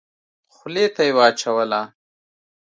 خولې 0.53 0.85
ته 0.95 1.01
يې 1.07 1.13
واچوله. 1.17 1.81